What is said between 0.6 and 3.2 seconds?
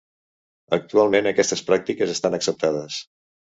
Actualment aquestes pràctiques estan acceptades.